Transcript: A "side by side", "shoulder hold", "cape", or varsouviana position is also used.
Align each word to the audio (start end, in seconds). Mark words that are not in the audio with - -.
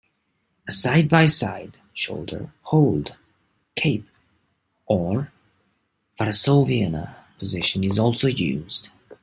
A 0.67 0.71
"side 0.71 1.07
by 1.07 1.27
side", 1.27 1.77
"shoulder 1.93 2.51
hold", 2.63 3.15
"cape", 3.75 4.09
or 4.87 5.31
varsouviana 6.19 7.17
position 7.37 7.83
is 7.83 7.99
also 7.99 8.25
used. 8.27 8.89